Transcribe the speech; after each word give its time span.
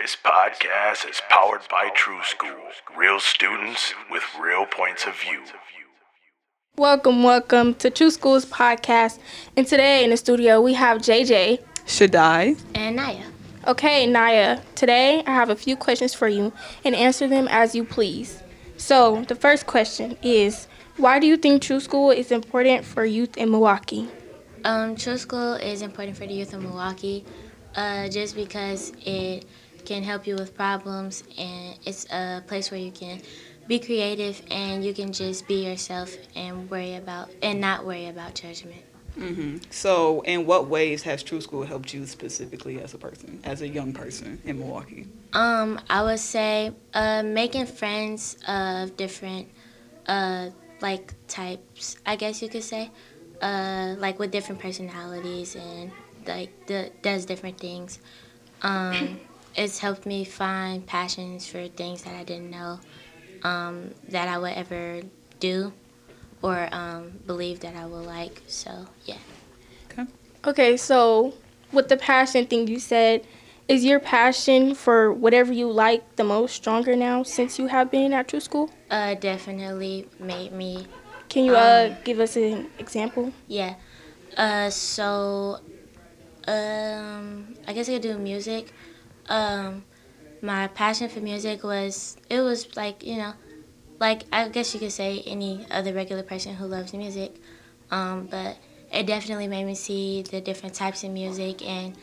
This 0.00 0.16
podcast 0.16 1.10
is 1.10 1.20
powered 1.28 1.60
by 1.70 1.90
True 1.94 2.20
Skool, 2.20 2.70
real 2.96 3.20
students 3.20 3.92
with 4.10 4.22
real 4.40 4.64
points 4.64 5.04
of 5.04 5.14
view. 5.20 5.42
Welcome, 6.78 7.22
welcome 7.22 7.74
to 7.74 7.90
True 7.90 8.08
Skools 8.08 8.46
podcast. 8.46 9.18
And 9.58 9.66
today 9.66 10.02
in 10.02 10.08
the 10.08 10.16
studio 10.16 10.62
we 10.62 10.72
have 10.72 11.02
JJ. 11.02 11.58
Shadi. 11.84 12.58
And 12.74 12.96
Naya. 12.96 13.26
Okay, 13.66 14.06
Naya, 14.06 14.60
today 14.74 15.22
I 15.26 15.32
have 15.32 15.50
a 15.50 15.56
few 15.56 15.76
questions 15.76 16.14
for 16.14 16.28
you 16.28 16.54
and 16.82 16.94
answer 16.94 17.28
them 17.28 17.46
as 17.50 17.74
you 17.74 17.84
please. 17.84 18.42
So, 18.78 19.26
the 19.28 19.34
first 19.34 19.66
question 19.66 20.16
is 20.22 20.66
Why 20.96 21.18
do 21.18 21.26
you 21.26 21.36
think 21.36 21.60
True 21.60 21.76
Skool 21.76 22.16
is 22.16 22.32
important 22.32 22.86
for 22.86 23.04
youth 23.04 23.36
in 23.36 23.50
Milwaukee? 23.50 24.08
Um, 24.64 24.96
True 24.96 25.18
Skool 25.18 25.62
is 25.62 25.82
important 25.82 26.16
for 26.16 26.26
the 26.26 26.32
youth 26.32 26.54
of 26.54 26.62
Milwaukee 26.62 27.26
uh, 27.74 28.08
just 28.08 28.34
because 28.34 28.92
it 29.04 29.44
can 29.90 30.04
help 30.04 30.24
you 30.24 30.36
with 30.36 30.54
problems 30.54 31.24
and 31.36 31.76
it's 31.84 32.06
a 32.12 32.44
place 32.46 32.70
where 32.70 32.78
you 32.78 32.92
can 32.92 33.20
be 33.66 33.76
creative 33.80 34.40
and 34.48 34.84
you 34.84 34.94
can 34.94 35.12
just 35.12 35.48
be 35.48 35.66
yourself 35.66 36.16
and 36.36 36.70
worry 36.70 36.94
about 36.94 37.28
and 37.42 37.60
not 37.60 37.84
worry 37.84 38.06
about 38.06 38.36
judgment. 38.36 38.82
Mm-hmm. 39.18 39.56
So, 39.70 40.20
in 40.20 40.46
what 40.46 40.68
ways 40.68 41.02
has 41.02 41.24
True 41.24 41.40
Skool 41.40 41.66
helped 41.66 41.92
you 41.92 42.06
specifically 42.06 42.80
as 42.80 42.94
a 42.94 42.98
person, 42.98 43.40
as 43.42 43.62
a 43.62 43.68
young 43.68 43.92
person 43.92 44.40
in 44.44 44.60
Milwaukee? 44.60 45.08
Um, 45.32 45.80
I 45.90 46.04
would 46.04 46.20
say 46.20 46.70
uh, 46.94 47.24
making 47.24 47.66
friends 47.66 48.36
of 48.46 48.96
different, 48.96 49.48
uh, 50.06 50.50
like 50.80 51.14
types. 51.26 51.96
I 52.06 52.14
guess 52.14 52.40
you 52.40 52.48
could 52.48 52.62
say, 52.62 52.92
uh, 53.42 53.96
like 53.98 54.20
with 54.20 54.30
different 54.30 54.60
personalities 54.60 55.56
and 55.56 55.90
like 56.28 56.66
the, 56.68 56.92
does 57.02 57.26
different 57.26 57.58
things. 57.58 57.98
Um, 58.62 59.18
it's 59.54 59.78
helped 59.78 60.06
me 60.06 60.24
find 60.24 60.86
passions 60.86 61.46
for 61.46 61.68
things 61.68 62.02
that 62.02 62.14
I 62.14 62.24
didn't 62.24 62.50
know 62.50 62.80
um, 63.42 63.94
that 64.08 64.28
I 64.28 64.38
would 64.38 64.52
ever 64.52 65.02
do 65.38 65.72
or 66.42 66.68
um, 66.72 67.12
believe 67.26 67.60
that 67.60 67.74
I 67.74 67.86
would 67.86 68.06
like. 68.06 68.42
So, 68.46 68.86
yeah. 69.04 69.18
Okay. 69.92 70.06
Okay, 70.46 70.76
so 70.76 71.34
with 71.72 71.88
the 71.88 71.96
passion 71.96 72.46
thing 72.46 72.66
you 72.66 72.78
said, 72.78 73.26
is 73.68 73.84
your 73.84 74.00
passion 74.00 74.74
for 74.74 75.12
whatever 75.12 75.52
you 75.52 75.70
like 75.70 76.16
the 76.16 76.24
most 76.24 76.54
stronger 76.56 76.96
now 76.96 77.22
since 77.22 77.58
you 77.58 77.68
have 77.68 77.90
been 77.90 78.12
at 78.12 78.28
True 78.28 78.40
Skool? 78.40 78.70
Uh, 78.90 79.14
definitely 79.14 80.08
made 80.18 80.52
me. 80.52 80.86
Can 81.28 81.44
you 81.44 81.54
uh, 81.54 81.94
give 82.02 82.18
us 82.18 82.36
an 82.36 82.68
example? 82.78 83.32
Yeah. 83.46 83.74
Uh, 84.36 84.70
so, 84.70 85.60
um, 86.48 87.54
I 87.68 87.72
guess 87.72 87.88
I 87.88 87.92
could 87.92 88.02
do 88.02 88.18
music. 88.18 88.72
Um, 89.30 89.84
my 90.42 90.66
passion 90.68 91.08
for 91.08 91.20
music 91.20 91.62
was 91.64 92.16
it 92.28 92.40
was 92.40 92.76
like 92.76 93.04
you 93.04 93.16
know, 93.16 93.32
like 93.98 94.24
I 94.32 94.48
guess 94.48 94.74
you 94.74 94.80
could 94.80 94.92
say 94.92 95.22
any 95.24 95.66
other 95.70 95.94
regular 95.94 96.22
person 96.22 96.54
who 96.54 96.66
loves 96.66 96.92
music, 96.92 97.36
um, 97.90 98.26
but 98.30 98.58
it 98.92 99.06
definitely 99.06 99.46
made 99.46 99.64
me 99.64 99.74
see 99.74 100.22
the 100.22 100.40
different 100.40 100.74
types 100.74 101.04
of 101.04 101.10
music 101.10 101.64
and 101.66 101.96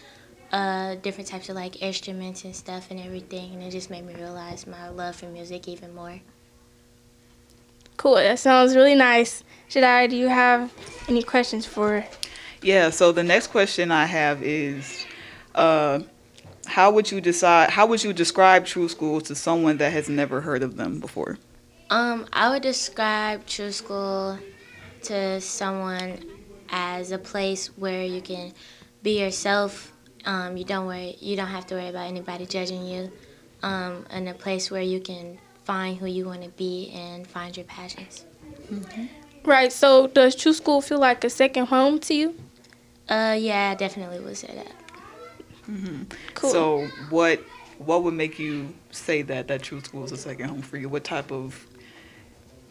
uh, 0.52 0.96
different 0.96 1.28
types 1.28 1.50
of 1.50 1.56
like 1.56 1.82
instruments 1.82 2.46
and 2.46 2.56
stuff 2.56 2.90
and 2.90 3.00
everything, 3.00 3.54
and 3.54 3.62
it 3.62 3.72
just 3.72 3.90
made 3.90 4.06
me 4.06 4.16
realize 4.16 4.66
my 4.66 4.90
love 4.90 5.16
for 5.16 5.26
music 5.26 5.68
even 5.68 5.94
more. 5.94 6.22
Cool. 7.98 8.16
That 8.16 8.40
sounds 8.40 8.76
really 8.76 8.96
nice. 8.96 9.44
Shadi, 9.70 10.10
do 10.10 10.16
you 10.16 10.28
have 10.28 10.72
any 11.10 11.24
questions 11.24 11.66
for? 11.66 12.06
Yeah. 12.62 12.92
So 12.92 13.12
the 13.12 13.24
next 13.24 13.48
question 13.48 13.92
I 13.92 14.06
have 14.06 14.44
is, 14.44 15.06
uh, 15.56 16.00
how 16.68 16.92
would 16.92 17.12
you 17.12 17.22
decide? 17.22 17.70
How 17.70 17.86
would 17.88 18.04
you 18.04 18.14
describe 18.14 18.66
True 18.66 18.88
Skool 18.88 19.24
to 19.24 19.36
someone 19.36 19.78
that 19.78 19.92
has 19.94 20.10
never 20.10 20.42
heard 20.42 20.64
of 20.64 20.76
them 20.76 21.00
before? 21.00 21.38
Um, 21.90 22.28
I 22.34 22.50
would 22.50 22.62
describe 22.62 23.46
True 23.46 23.70
Skool 23.70 24.40
to 25.04 25.42
someone 25.42 26.20
as 26.70 27.12
a 27.12 27.18
place 27.18 27.68
where 27.78 28.04
you 28.04 28.22
can 28.22 28.54
be 29.02 29.20
yourself. 29.22 29.94
Um, 30.26 30.58
you 30.58 30.66
don't 30.66 30.86
worry. 30.86 31.16
You 31.20 31.36
don't 31.38 31.48
have 31.48 31.66
to 31.68 31.76
worry 31.76 31.88
about 31.88 32.08
anybody 32.08 32.46
judging 32.46 32.86
you. 32.86 33.12
Um, 33.64 34.06
and 34.10 34.30
a 34.30 34.34
place 34.34 34.70
where 34.70 34.82
you 34.82 35.00
can 35.00 35.40
find 35.64 35.98
who 35.98 36.06
you 36.06 36.26
want 36.26 36.44
to 36.44 36.50
be 36.50 36.92
and 36.94 37.26
find 37.26 37.56
your 37.56 37.66
passions. 37.66 38.26
Right. 39.44 39.72
So, 39.72 40.08
does 40.08 40.36
True 40.36 40.52
Skool 40.52 40.84
feel 40.84 41.00
like 41.00 41.24
a 41.24 41.30
second 41.30 41.68
home 41.68 42.00
to 42.02 42.14
you? 42.14 42.36
Uh, 43.10 43.38
yeah, 43.40 43.72
I 43.72 43.76
definitely 43.76 44.20
would 44.20 44.38
say 44.38 44.54
that. 44.54 44.87
Cool. 46.34 46.50
So, 46.50 46.88
what 47.10 47.42
what 47.78 48.04
would 48.04 48.14
make 48.14 48.40
you 48.40 48.74
say 48.92 49.22
that 49.24 49.48
that 49.48 49.62
True 49.64 49.82
Skool 49.82 50.06
is 50.06 50.12
a 50.12 50.18
second 50.18 50.50
home 50.50 50.62
for 50.62 50.78
you? 50.78 50.90
What 50.90 51.04
type 51.04 51.32
of 51.32 51.68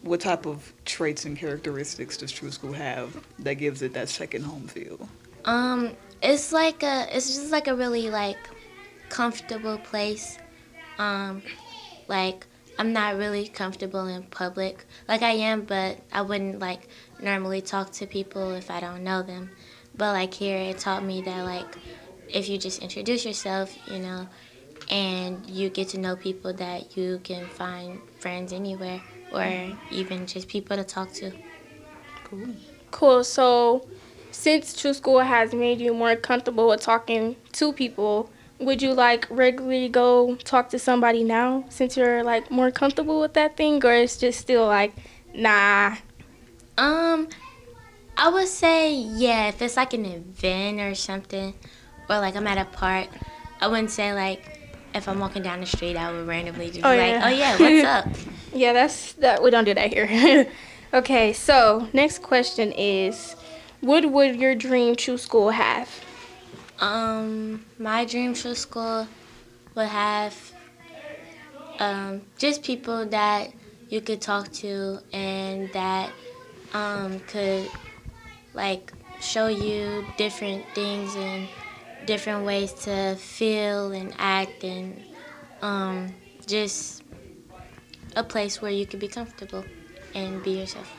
what 0.01 0.21
type 0.21 0.45
of 0.45 0.73
traits 0.85 1.25
and 1.25 1.37
characteristics 1.37 2.17
does 2.17 2.31
True 2.31 2.49
Skool 2.49 2.73
have 2.73 3.23
that 3.39 3.55
gives 3.55 3.81
it 3.81 3.93
that 3.93 4.09
second 4.09 4.43
home 4.43 4.67
feel? 4.67 5.07
Um, 5.45 5.95
it's 6.21 6.51
like 6.51 6.83
a, 6.83 7.07
it's 7.15 7.27
just 7.27 7.51
like 7.51 7.67
a 7.67 7.75
really 7.75 8.09
like 8.09 8.37
comfortable 9.09 9.77
place. 9.77 10.37
Um, 10.97 11.41
like 12.07 12.45
I'm 12.79 12.93
not 12.93 13.17
really 13.17 13.47
comfortable 13.47 14.07
in 14.07 14.23
public. 14.23 14.85
Like 15.07 15.21
I 15.21 15.31
am, 15.31 15.61
but 15.61 15.99
I 16.11 16.21
wouldn't 16.21 16.59
like 16.59 16.87
normally 17.21 17.61
talk 17.61 17.91
to 17.93 18.07
people 18.07 18.53
if 18.53 18.69
I 18.69 18.79
don't 18.79 19.03
know 19.03 19.23
them. 19.23 19.51
But 19.95 20.13
like 20.13 20.33
here, 20.33 20.57
it 20.57 20.77
taught 20.77 21.03
me 21.03 21.21
that 21.21 21.43
like 21.43 21.77
if 22.29 22.49
you 22.49 22.57
just 22.57 22.81
introduce 22.81 23.25
yourself, 23.25 23.75
you 23.89 23.99
know, 23.99 24.27
and 24.89 25.47
you 25.49 25.69
get 25.69 25.89
to 25.89 25.99
know 25.99 26.15
people 26.15 26.53
that 26.53 26.95
you 26.95 27.19
can 27.23 27.45
find 27.45 27.99
friends 28.19 28.53
anywhere 28.53 29.01
or 29.31 29.75
even 29.91 30.25
just 30.25 30.47
people 30.47 30.77
to 30.77 30.83
talk 30.83 31.11
to. 31.13 31.31
Cool. 32.23 32.47
Cool. 32.91 33.23
So, 33.23 33.87
since 34.31 34.79
True 34.79 34.91
Skool 34.91 35.25
has 35.25 35.53
made 35.53 35.79
you 35.79 35.93
more 35.93 36.15
comfortable 36.15 36.67
with 36.69 36.81
talking 36.81 37.35
to 37.53 37.73
people, 37.73 38.29
would 38.59 38.81
you 38.81 38.93
like 38.93 39.27
regularly 39.29 39.89
go 39.89 40.35
talk 40.35 40.69
to 40.69 40.79
somebody 40.79 41.23
now 41.23 41.65
since 41.69 41.97
you're 41.97 42.23
like 42.23 42.49
more 42.49 42.71
comfortable 42.71 43.21
with 43.21 43.33
that 43.33 43.57
thing, 43.57 43.83
or 43.85 43.93
it's 43.93 44.17
just 44.17 44.39
still 44.39 44.65
like, 44.65 44.93
nah? 45.33 45.95
Um, 46.77 47.27
I 48.15 48.29
would 48.29 48.47
say 48.47 48.93
yeah. 48.93 49.49
If 49.49 49.61
it's 49.61 49.77
like 49.77 49.93
an 49.93 50.05
event 50.05 50.79
or 50.79 50.95
something, 50.95 51.53
or 52.09 52.19
like 52.19 52.35
I'm 52.35 52.47
at 52.47 52.57
a 52.57 52.65
park, 52.65 53.07
I 53.59 53.67
wouldn't 53.67 53.91
say 53.91 54.13
like 54.13 54.43
if 54.93 55.07
I'm 55.07 55.19
walking 55.19 55.43
down 55.43 55.59
the 55.59 55.65
street, 55.65 55.95
I 55.97 56.11
would 56.11 56.27
randomly 56.27 56.67
just 56.67 56.85
Oh, 56.85 56.91
be 56.91 56.97
like, 56.97 57.23
oh 57.23 57.27
yeah, 57.29 57.57
what's 57.57 57.85
up? 57.85 58.07
Yeah, 58.53 58.73
that's 58.73 59.13
that. 59.13 59.43
We 59.43 59.51
don't 59.51 59.65
do 59.65 59.73
that 59.73 59.93
here. 59.93 60.47
okay. 60.93 61.33
So, 61.33 61.89
next 61.93 62.23
question 62.23 62.71
is, 62.71 63.35
what 63.81 64.09
would 64.09 64.37
your 64.37 64.55
dream 64.55 64.95
True 64.95 65.15
Skool 65.15 65.53
have? 65.53 65.89
Um, 66.79 67.65
my 67.77 68.05
dream 68.05 68.33
True 68.33 68.53
Skool 68.53 69.07
would 69.75 69.87
have 69.87 70.53
um, 71.77 72.21
just 72.39 72.63
people 72.63 73.05
that 73.07 73.51
you 73.89 74.01
could 74.01 74.21
talk 74.21 74.51
to 74.53 74.99
and 75.13 75.71
that 75.73 76.13
um, 76.73 77.19
could 77.19 77.69
like 78.53 78.93
show 79.19 79.47
you 79.47 80.07
different 80.17 80.73
things 80.73 81.15
and 81.15 81.47
different 82.07 82.45
ways 82.45 82.73
to 82.73 83.15
feel 83.15 83.91
and 83.91 84.11
act 84.17 84.63
and 84.63 84.99
um, 85.61 86.07
just 86.47 87.03
a 88.15 88.23
place 88.23 88.61
where 88.61 88.71
you 88.71 88.87
could 88.87 88.99
be 88.99 89.07
comfortable 89.07 89.63
and 90.15 90.41
be 90.41 90.59
yourself. 90.59 90.91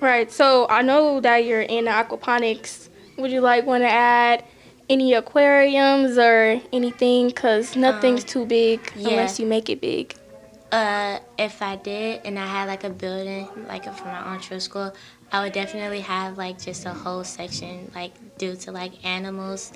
Right. 0.00 0.30
So 0.32 0.66
I 0.70 0.82
know 0.82 1.20
that 1.20 1.44
you're 1.44 1.60
in 1.60 1.84
aquaponics. 1.86 2.88
Would 3.18 3.30
you 3.32 3.40
like 3.40 3.66
want 3.66 3.82
to 3.82 3.90
add 3.90 4.44
any 4.88 5.12
aquariums 5.12 6.16
or 6.16 6.60
anything? 6.72 7.30
Cause 7.32 7.76
nothing's 7.76 8.24
too 8.24 8.46
big 8.46 8.80
yeah. 8.94 9.10
unless 9.10 9.38
you 9.38 9.46
make 9.46 9.68
it 9.68 9.80
big. 9.80 10.14
Uh, 10.70 11.18
if 11.38 11.62
I 11.62 11.76
did 11.76 12.20
and 12.24 12.38
I 12.38 12.46
had 12.46 12.68
like 12.68 12.84
a 12.84 12.90
building 12.90 13.48
like 13.66 13.84
for 13.84 14.04
my 14.04 14.32
own 14.32 14.40
True 14.40 14.58
Skool, 14.58 14.94
I 15.32 15.42
would 15.42 15.52
definitely 15.52 16.00
have 16.00 16.38
like 16.38 16.60
just 16.60 16.86
a 16.86 16.92
whole 16.92 17.24
section 17.24 17.90
like 17.94 18.12
due 18.38 18.54
to 18.56 18.72
like 18.72 19.04
animals, 19.04 19.72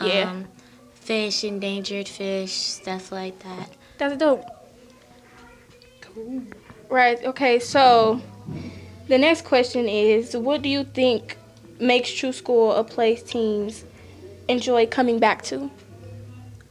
Yeah. 0.00 0.30
um, 0.30 0.48
fish, 0.94 1.44
endangered 1.44 2.08
fish, 2.08 2.52
stuff 2.52 3.12
like 3.12 3.38
that. 3.40 3.70
That's 3.98 4.16
dope. 4.16 4.44
Cool. 6.00 6.42
Right. 6.88 7.22
Okay. 7.24 7.58
So 7.58 8.20
the 9.08 9.18
next 9.18 9.44
question 9.44 9.88
is, 9.88 10.36
what 10.36 10.62
do 10.62 10.68
you 10.68 10.84
think 10.84 11.38
makes 11.78 12.10
True 12.10 12.30
Skool 12.30 12.78
a 12.78 12.84
place 12.84 13.22
teens 13.22 13.84
enjoy 14.48 14.86
coming 14.86 15.18
back 15.18 15.42
to? 15.42 15.70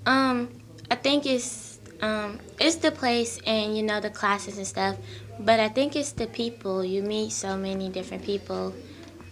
Um, 0.05 0.49
I 0.91 0.95
think 0.95 1.25
it's 1.25 1.79
um, 2.01 2.39
it's 2.59 2.75
the 2.75 2.91
place 2.91 3.39
and 3.45 3.75
you 3.75 3.83
know 3.83 3.99
the 3.99 4.09
classes 4.09 4.57
and 4.57 4.67
stuff, 4.67 4.97
but 5.39 5.59
I 5.59 5.69
think 5.69 5.95
it's 5.95 6.11
the 6.11 6.27
people. 6.27 6.83
You 6.83 7.01
meet 7.01 7.31
so 7.31 7.57
many 7.57 7.89
different 7.89 8.23
people, 8.23 8.73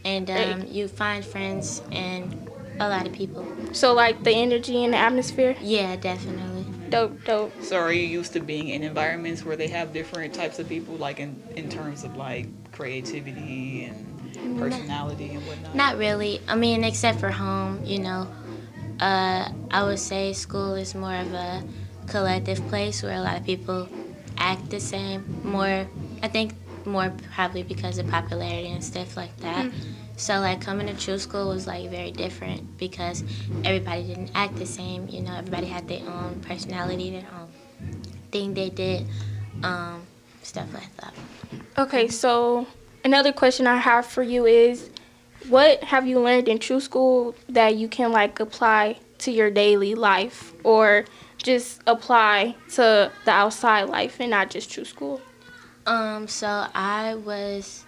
and 0.04 0.30
um, 0.30 0.66
you 0.68 0.88
find 0.88 1.24
friends 1.24 1.82
and 1.92 2.50
a 2.80 2.90
lot 2.90 3.06
of 3.08 3.14
people. 3.14 3.46
So 3.72 3.94
like 3.94 4.24
the 4.24 4.32
energy 4.32 4.84
and 4.84 4.94
the 4.94 4.98
atmosphere. 4.98 5.56
Yeah, 5.62 5.96
definitely. 5.96 6.66
Dope, 6.90 7.24
dope. 7.26 7.54
So 7.62 7.78
are 7.78 7.92
you 7.92 8.06
used 8.06 8.34
to 8.34 8.40
being 8.40 8.70
in 8.70 8.84
environments 8.84 9.44
where 9.44 9.56
they 9.56 9.68
have 9.70 9.94
different 9.94 10.34
types 10.34 10.60
of 10.60 10.70
people, 10.70 10.96
like 10.96 11.20
in, 11.20 11.42
in 11.56 11.70
terms 11.70 12.04
of 12.04 12.16
like 12.16 12.48
creativity 12.72 13.86
and 13.86 14.60
personality 14.60 15.34
and 15.34 15.46
whatnot? 15.48 15.76
Not 15.76 15.98
really. 15.98 16.42
I 16.48 16.56
mean, 16.56 16.84
except 16.84 17.20
for 17.20 17.32
home, 17.32 17.84
you 17.86 18.00
know. 18.00 18.28
Uh, 19.00 19.50
I 19.72 19.84
would 19.84 20.00
say 20.00 20.34
school 20.34 20.76
is 20.76 20.94
more 20.94 21.16
of 21.16 21.34
a 21.34 21.64
collective 22.08 22.66
place 22.68 23.02
where 23.02 23.14
a 23.14 23.22
lot 23.22 23.38
of 23.38 23.46
people 23.46 23.90
act 24.38 24.70
the 24.70 24.80
same. 24.80 25.42
More, 25.44 25.88
I 26.22 26.28
think, 26.28 26.54
more 26.86 27.12
probably 27.34 27.64
because 27.64 27.98
of 27.98 28.08
popularity 28.08 28.70
and 28.70 28.84
stuff 28.84 29.18
like 29.18 29.36
that. 29.38 29.72
So 30.16 30.40
like 30.40 30.62
coming 30.62 30.88
to 30.88 30.94
True 30.94 31.16
Skool 31.16 31.48
was 31.48 31.68
like 31.68 31.90
very 31.90 32.12
different 32.12 32.78
because 32.78 33.24
everybody 33.64 34.04
didn't 34.04 34.32
act 34.36 34.56
the 34.56 34.66
same. 34.66 35.08
You 35.10 35.22
know, 35.22 35.34
everybody 35.36 35.68
had 35.68 35.88
their 35.88 36.08
own 36.08 36.40
personality, 36.42 37.12
their 37.12 37.28
own 37.40 37.50
thing 38.32 38.54
they 38.54 38.70
did, 38.70 39.08
um, 39.64 40.04
stuff 40.44 40.72
like 40.74 40.96
that. 40.98 41.14
Okay, 41.78 42.08
so 42.08 42.68
another 43.04 43.34
question 43.34 43.68
I 43.68 43.78
have 43.78 44.06
for 44.06 44.24
you 44.24 44.46
is 44.46 44.90
what 45.50 45.84
have 45.84 46.08
you 46.08 46.20
learned 46.20 46.48
in 46.48 46.60
True 46.60 46.78
Skool 46.78 47.36
that 47.50 47.76
you 47.76 47.88
can 47.88 48.12
like 48.12 48.40
apply 48.40 48.98
to 49.20 49.32
your 49.32 49.50
daily 49.50 49.96
life 49.96 50.54
or 50.64 51.06
just 51.38 51.82
apply 51.88 52.56
to 52.74 53.12
the 53.26 53.32
outside 53.32 53.84
life 53.84 54.20
and 54.20 54.30
not 54.30 54.50
just 54.50 54.72
True 54.72 54.84
Skool? 54.84 55.20
Um, 55.86 56.28
so 56.28 56.68
I 56.74 57.16
was 57.16 57.84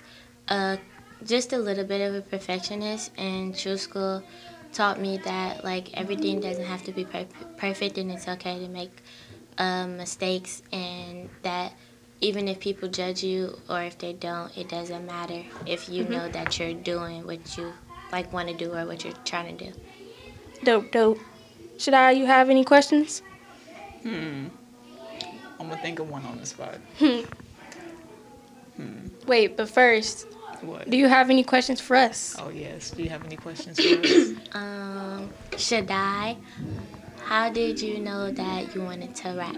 uh, 0.50 0.78
just 1.26 1.54
a 1.54 1.58
little 1.58 1.84
bit 1.84 2.02
of 2.02 2.16
a 2.16 2.22
perfectionist, 2.22 3.12
and 3.18 3.58
True 3.58 3.74
Skool 3.74 4.24
taught 4.74 5.00
me 5.00 5.18
that 5.26 5.64
like 5.64 5.96
everything 5.98 6.40
doesn't 6.40 6.66
have 6.66 6.84
to 6.84 6.92
be 6.92 7.06
per- 7.06 7.28
perfect, 7.58 7.98
and 7.98 8.12
it's 8.12 8.28
okay 8.28 8.60
to 8.60 8.68
make 8.68 8.92
uh, 9.58 9.88
mistakes, 9.88 10.62
and 10.72 11.30
that 11.44 11.74
even 12.22 12.48
if 12.48 12.60
people 12.60 12.90
judge 12.90 13.24
you 13.24 13.58
or 13.70 13.82
if 13.82 13.98
they 13.98 14.14
don't, 14.14 14.56
it 14.58 14.70
doesn't 14.70 15.06
matter 15.06 15.44
if 15.66 15.90
you 15.90 16.04
know 16.06 16.30
that 16.30 16.60
you're 16.60 16.74
doing 16.74 17.26
what 17.26 17.58
you 17.58 17.74
like 18.12 18.32
want 18.32 18.48
to 18.48 18.54
do 18.54 18.74
or 18.74 18.86
what 18.86 19.04
you're 19.04 19.14
trying 19.26 19.58
to 19.58 19.66
do. 19.66 19.72
Dope, 20.64 20.92
dope. 20.92 21.20
Shadi 21.78 22.18
you 22.18 22.26
have 22.26 22.50
any 22.50 22.64
questions? 22.64 23.22
Hmm. 24.04 24.48
I'm 25.60 25.70
gonna 25.70 25.82
think 25.82 26.00
of 26.00 26.10
one 26.10 26.26
on 26.26 26.38
the 26.38 26.46
spot. 26.46 26.76
Hmm. 27.00 27.22
Hmm. 28.78 29.08
Wait, 29.28 29.58
but 29.58 29.70
first, 29.70 30.28
What? 30.62 30.90
do 30.90 30.98
you 30.98 31.08
have 31.08 31.30
any 31.30 31.44
questions 31.44 31.82
for 31.82 31.96
us? 31.96 32.36
Oh 32.40 32.50
yes. 32.50 32.92
Do 32.92 33.04
you 33.04 33.10
have 33.10 33.26
any 33.26 33.38
questions 33.38 33.80
for 33.80 34.00
us? 34.06 34.32
Um, 34.56 35.30
Shadi, 35.52 36.38
how 37.24 37.50
did 37.50 37.82
you 37.82 38.00
know 38.00 38.32
that 38.32 38.74
you 38.74 38.82
wanted 38.82 39.16
to 39.16 39.30
rap? 39.30 39.56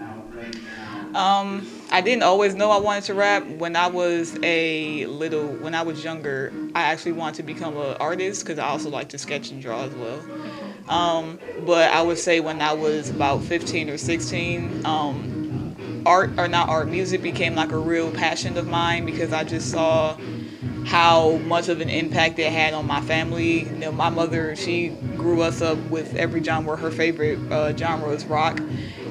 Um, 1.14 1.66
I 1.90 2.00
didn't 2.00 2.22
always 2.22 2.54
know 2.54 2.70
I 2.70 2.78
wanted 2.78 3.04
to 3.04 3.14
rap. 3.14 3.46
When 3.46 3.76
I 3.76 3.86
was 3.86 4.38
a 4.42 5.06
little, 5.06 5.48
when 5.48 5.74
I 5.74 5.82
was 5.82 6.02
younger, 6.04 6.52
I 6.74 6.82
actually 6.82 7.12
wanted 7.12 7.36
to 7.36 7.42
become 7.44 7.76
an 7.76 7.96
artist 8.00 8.44
because 8.44 8.58
I 8.58 8.68
also 8.68 8.90
like 8.90 9.08
to 9.10 9.18
sketch 9.18 9.50
and 9.50 9.60
draw 9.62 9.84
as 9.84 9.94
well. 9.94 10.22
Um, 10.88 11.38
but 11.66 11.92
I 11.92 12.02
would 12.02 12.18
say 12.18 12.40
when 12.40 12.60
I 12.60 12.72
was 12.72 13.10
about 13.10 13.42
15 13.42 13.90
or 13.90 13.98
16, 13.98 14.86
um, 14.86 16.02
art 16.06 16.30
or 16.38 16.48
not 16.48 16.68
art, 16.68 16.88
music 16.88 17.22
became 17.22 17.54
like 17.54 17.72
a 17.72 17.78
real 17.78 18.10
passion 18.10 18.56
of 18.56 18.66
mine 18.66 19.04
because 19.04 19.32
I 19.32 19.44
just 19.44 19.70
saw 19.70 20.16
how 20.88 21.32
much 21.44 21.68
of 21.68 21.82
an 21.82 21.90
impact 21.90 22.38
it 22.38 22.50
had 22.50 22.72
on 22.72 22.86
my 22.86 23.02
family. 23.02 23.64
You 23.64 23.76
know, 23.76 23.92
my 23.92 24.08
mother, 24.08 24.56
she 24.56 24.88
grew 25.18 25.42
us 25.42 25.60
up 25.60 25.76
with 25.90 26.14
every 26.16 26.42
genre. 26.42 26.78
Her 26.78 26.90
favorite 26.90 27.38
uh, 27.52 27.76
genre 27.76 28.08
is 28.10 28.24
rock, 28.24 28.58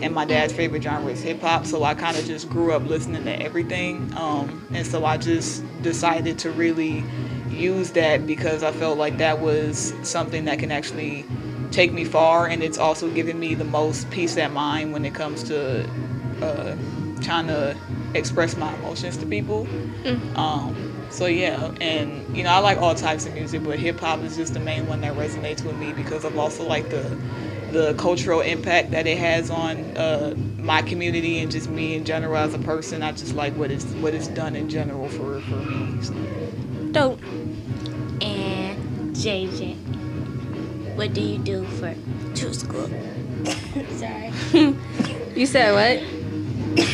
and 0.01 0.11
my 0.11 0.25
dad's 0.25 0.53
favorite 0.53 0.81
genre 0.81 1.11
is 1.11 1.21
hip 1.21 1.39
hop. 1.39 1.67
So 1.67 1.83
I 1.83 1.93
kind 1.93 2.17
of 2.17 2.25
just 2.25 2.49
grew 2.49 2.73
up 2.73 2.83
listening 2.83 3.25
to 3.25 3.41
everything. 3.43 4.11
Um, 4.15 4.67
and 4.73 4.87
so 4.87 5.05
I 5.05 5.17
just 5.17 5.63
decided 5.83 6.39
to 6.39 6.51
really 6.51 7.03
use 7.51 7.91
that 7.91 8.25
because 8.25 8.63
I 8.63 8.71
felt 8.71 8.97
like 8.97 9.19
that 9.19 9.39
was 9.39 9.93
something 10.01 10.45
that 10.45 10.57
can 10.57 10.71
actually 10.71 11.25
take 11.69 11.93
me 11.93 12.05
far, 12.05 12.47
and 12.47 12.63
it's 12.63 12.79
also 12.79 13.07
given 13.11 13.39
me 13.39 13.53
the 13.53 13.65
most 13.65 14.09
peace 14.09 14.35
at 14.37 14.51
mind 14.51 14.93
when 14.93 15.05
it 15.05 15.13
comes 15.13 15.43
to 15.43 15.87
uh, 16.41 16.75
trying 17.21 17.45
to 17.47 17.75
express 18.15 18.57
my 18.57 18.73
emotions 18.75 19.15
to 19.17 19.27
people. 19.27 19.67
Um, 20.35 20.75
so 21.09 21.25
yeah, 21.25 21.71
and 21.81 22.35
you 22.35 22.43
know 22.43 22.49
I 22.49 22.59
like 22.59 22.77
all 22.77 22.95
types 22.95 23.25
of 23.25 23.33
music, 23.33 23.63
but 23.63 23.79
hip 23.79 23.99
hop 23.99 24.19
is 24.21 24.35
just 24.35 24.53
the 24.53 24.59
main 24.59 24.87
one 24.87 25.01
that 25.01 25.15
resonates 25.15 25.63
with 25.63 25.77
me 25.77 25.93
because 25.93 26.25
of 26.25 26.37
also 26.37 26.63
like 26.63 26.89
the 26.89 27.17
the 27.71 27.93
cultural 27.95 28.41
impact 28.41 28.91
that 28.91 29.07
it 29.07 29.17
has 29.17 29.49
on 29.49 29.77
uh, 29.97 30.33
my 30.57 30.81
community 30.81 31.39
and 31.39 31.51
just 31.51 31.69
me 31.69 31.95
in 31.95 32.05
general 32.05 32.37
as 32.37 32.53
a 32.53 32.59
person. 32.59 33.03
I 33.03 33.11
just 33.11 33.33
like 33.35 33.53
what 33.55 33.71
it's 33.71 33.85
what 33.95 34.13
it's 34.13 34.27
done 34.27 34.55
in 34.55 34.69
general 34.69 35.09
for 35.09 35.41
for 35.41 35.55
me. 35.55 36.01
So. 36.01 36.13
Dope. 36.91 37.21
And 38.21 39.15
JJ, 39.15 39.75
what 40.95 41.13
do 41.13 41.21
you 41.21 41.37
do 41.37 41.63
for 41.65 41.93
True 42.35 42.49
Skool? 42.49 42.89
Sorry. 43.97 44.75
You 45.35 45.45
said 45.45 45.73
what? 45.73 46.17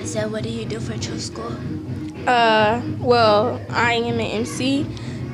I 0.00 0.04
said, 0.04 0.30
what 0.30 0.42
do 0.42 0.48
you 0.48 0.64
do 0.64 0.80
for 0.80 0.96
True 0.98 1.16
Skool? 1.16 1.79
Uh, 2.30 2.80
well, 3.00 3.60
I 3.70 3.94
am 3.94 4.20
an 4.20 4.20
MC 4.20 4.86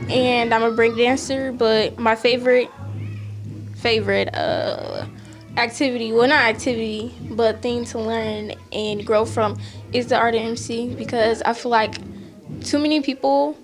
and 0.09 0.55
I'm 0.55 0.63
a 0.63 0.71
break 0.71 0.97
dancer, 0.97 1.53
but 1.53 1.99
my 1.99 2.17
favorite 2.17 2.73
favorite 3.75 4.35
uh 4.35 5.05
activity, 5.59 6.11
well 6.15 6.27
not 6.27 6.47
activity, 6.47 7.15
but 7.33 7.61
thing 7.61 7.85
to 7.87 7.99
learn 7.99 8.53
and 8.73 9.07
grow 9.07 9.27
from 9.27 9.61
is 9.93 10.07
the 10.07 10.17
art 10.17 10.35
of 10.35 10.41
MC 10.41 10.95
because 10.95 11.43
I 11.43 11.53
feel 11.53 11.71
like 11.71 11.99
too 12.65 12.79
many 12.79 13.03
people 13.03 13.59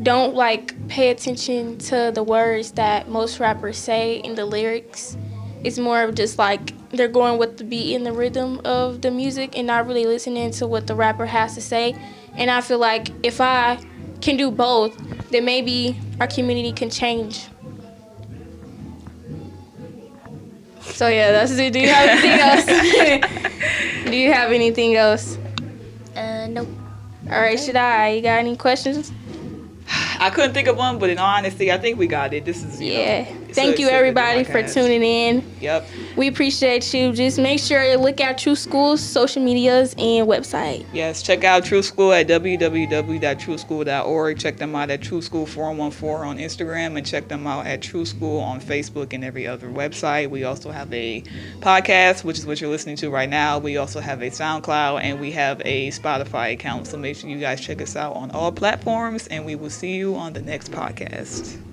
don't 0.00 0.36
like 0.36 0.86
pay 0.86 1.10
attention 1.10 1.78
to 1.90 2.12
the 2.14 2.22
words 2.22 2.70
that 2.72 3.08
most 3.08 3.40
rappers 3.40 3.78
say 3.78 4.18
in 4.18 4.36
the 4.36 4.44
lyrics. 4.46 5.16
It's 5.64 5.80
more 5.80 6.04
of 6.04 6.14
just 6.14 6.38
like 6.38 6.72
they're 6.96 7.08
going 7.08 7.38
with 7.38 7.58
the 7.58 7.64
beat 7.64 7.94
and 7.94 8.04
the 8.06 8.12
rhythm 8.12 8.60
of 8.64 9.00
the 9.02 9.10
music 9.10 9.56
and 9.56 9.66
not 9.66 9.86
really 9.86 10.06
listening 10.06 10.50
to 10.52 10.66
what 10.66 10.86
the 10.86 10.94
rapper 10.94 11.26
has 11.26 11.54
to 11.54 11.60
say. 11.60 11.94
And 12.36 12.50
I 12.50 12.60
feel 12.60 12.78
like 12.78 13.08
if 13.24 13.40
I 13.40 13.78
can 14.20 14.36
do 14.36 14.50
both, 14.50 14.96
then 15.30 15.44
maybe 15.44 15.96
our 16.20 16.26
community 16.26 16.72
can 16.72 16.90
change. 16.90 17.46
So 20.80 21.08
yeah, 21.08 21.32
that's 21.32 21.52
it. 21.52 21.72
Do 21.72 21.80
you 21.80 21.88
have 21.88 22.08
anything 22.08 22.40
else? 22.40 24.04
do 24.10 24.16
you 24.16 24.32
have 24.32 24.52
anything 24.52 24.94
else? 24.96 25.38
Uh, 26.14 26.46
nope. 26.48 26.68
All 27.30 27.40
right, 27.40 27.58
Shadi? 27.58 28.16
You 28.16 28.22
got 28.22 28.38
any 28.38 28.56
questions? 28.56 29.12
I 30.20 30.30
couldn't 30.30 30.52
think 30.54 30.68
of 30.68 30.76
one, 30.76 30.98
but 30.98 31.10
in 31.10 31.18
all 31.18 31.26
honesty, 31.26 31.72
I 31.72 31.78
think 31.78 31.98
we 31.98 32.06
got 32.06 32.32
it. 32.34 32.44
This 32.44 32.62
is 32.62 32.80
you 32.80 32.92
know, 32.94 32.98
Yeah. 33.00 33.26
it's 33.43 33.43
Thank 33.54 33.78
you 33.78 33.86
it's 33.86 33.92
a 33.92 33.92
good 33.92 33.98
everybody 33.98 34.44
for 34.44 34.62
tuning 34.66 35.02
in. 35.02 35.44
Yep. 35.60 35.86
We 36.16 36.28
appreciate 36.28 36.92
you. 36.92 37.12
Just 37.12 37.38
make 37.38 37.60
sure 37.60 37.84
you 37.84 37.96
look 37.96 38.20
at 38.20 38.38
True 38.38 38.54
Skool's 38.54 39.00
social 39.00 39.42
medias 39.42 39.94
and 39.94 40.26
website. 40.26 40.84
Yes, 40.92 41.22
check 41.22 41.44
out 41.44 41.64
True 41.64 41.80
Skool 41.80 42.18
at 42.18 42.26
www.trueskool.org. 42.26 44.38
Check 44.38 44.56
them 44.56 44.74
out 44.74 44.90
at 44.90 45.02
True 45.02 45.20
Skool 45.20 45.46
414 45.46 46.28
on 46.28 46.38
Instagram 46.38 46.96
and 46.96 47.06
check 47.06 47.28
them 47.28 47.46
out 47.46 47.66
at 47.66 47.80
True 47.80 48.02
Skool 48.02 48.42
on 48.42 48.60
Facebook 48.60 49.12
and 49.12 49.24
every 49.24 49.46
other 49.46 49.68
website. 49.68 50.30
We 50.30 50.44
also 50.44 50.70
have 50.70 50.92
a 50.92 51.22
podcast, 51.60 52.24
which 52.24 52.38
is 52.38 52.46
what 52.46 52.60
you're 52.60 52.70
listening 52.70 52.96
to 52.96 53.10
right 53.10 53.28
now. 53.28 53.58
We 53.58 53.76
also 53.76 54.00
have 54.00 54.22
a 54.22 54.30
SoundCloud 54.30 55.02
and 55.02 55.20
we 55.20 55.30
have 55.32 55.62
a 55.64 55.90
Spotify 55.90 56.52
account. 56.52 56.88
So 56.88 56.96
make 56.96 57.16
sure 57.16 57.30
you 57.30 57.38
guys 57.38 57.60
check 57.60 57.80
us 57.80 57.96
out 57.96 58.16
on 58.16 58.30
all 58.32 58.52
platforms 58.52 59.26
and 59.28 59.44
we 59.44 59.54
will 59.54 59.70
see 59.70 59.94
you 59.94 60.16
on 60.16 60.32
the 60.32 60.42
next 60.42 60.72
podcast. 60.72 61.63